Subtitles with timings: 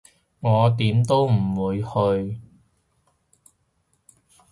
[0.39, 2.41] 我點都唔會去